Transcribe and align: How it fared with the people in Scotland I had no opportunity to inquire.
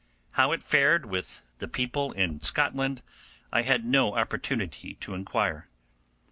How 0.31 0.51
it 0.51 0.63
fared 0.63 1.05
with 1.05 1.43
the 1.59 1.67
people 1.67 2.11
in 2.13 2.41
Scotland 2.41 3.03
I 3.53 3.61
had 3.61 3.85
no 3.85 4.15
opportunity 4.15 4.95
to 4.95 5.13
inquire. 5.13 5.67